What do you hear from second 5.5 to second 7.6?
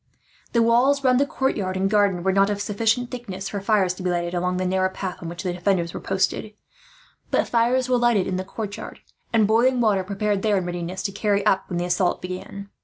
defenders were posted; but